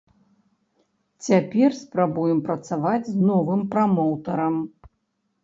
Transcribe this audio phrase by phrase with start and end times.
[1.25, 4.61] Цяпер спрабуем працаваць з новым прамоўтарам.